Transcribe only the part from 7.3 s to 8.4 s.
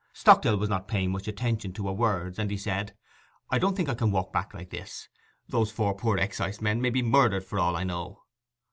for all I know.